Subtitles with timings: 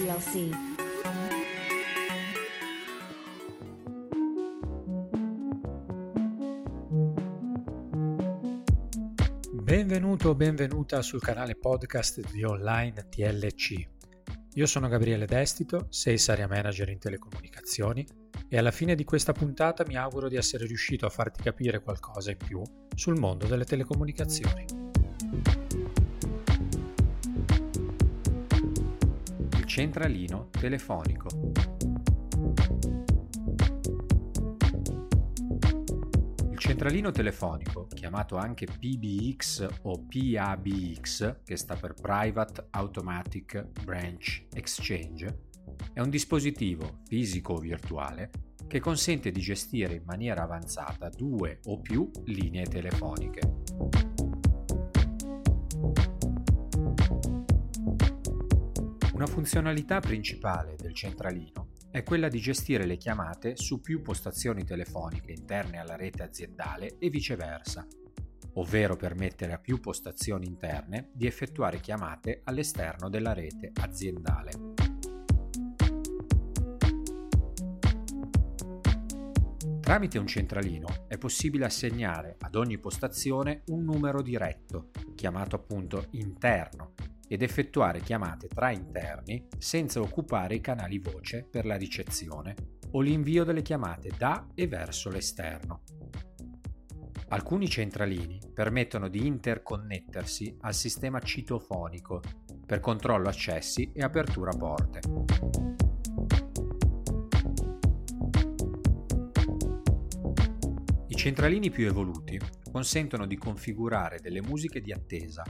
[0.00, 0.48] TLC.
[9.52, 13.88] Benvenuto o benvenuta sul canale podcast di Online TLC.
[14.54, 18.06] Io sono Gabriele Destito, Sales Area Manager in telecomunicazioni
[18.48, 22.30] e alla fine di questa puntata mi auguro di essere riuscito a farti capire qualcosa
[22.30, 22.62] in più
[22.96, 24.89] sul mondo delle telecomunicazioni.
[29.70, 31.28] Centralino telefonico.
[36.50, 45.50] Il centralino telefonico, chiamato anche PBX o PABX, che sta per Private Automatic Branch Exchange,
[45.92, 48.30] è un dispositivo fisico o virtuale
[48.66, 54.29] che consente di gestire in maniera avanzata due o più linee telefoniche.
[59.20, 65.32] Una funzionalità principale del centralino è quella di gestire le chiamate su più postazioni telefoniche
[65.32, 67.86] interne alla rete aziendale e viceversa,
[68.54, 74.52] ovvero permettere a più postazioni interne di effettuare chiamate all'esterno della rete aziendale.
[79.80, 86.94] Tramite un centralino è possibile assegnare ad ogni postazione un numero diretto, chiamato appunto interno,
[87.32, 92.56] ed effettuare chiamate tra interni senza occupare i canali voce per la ricezione
[92.90, 95.82] o l'invio delle chiamate da e verso l'esterno.
[97.28, 102.20] Alcuni centralini permettono di interconnettersi al sistema citofonico
[102.66, 104.98] per controllo accessi e apertura porte.
[111.20, 112.40] centralini più evoluti
[112.72, 115.44] consentono di configurare delle musiche di attesa,